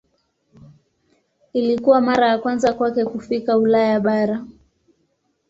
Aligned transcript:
Ilikuwa 1.53 2.01
mara 2.01 2.27
ya 2.27 2.37
kwanza 2.37 2.73
kwake 2.73 3.05
kufika 3.05 3.57
Ulaya 3.57 3.99
bara. 3.99 4.45